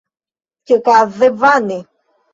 Ĉi-okaze 0.71 1.29
vane. 1.45 1.81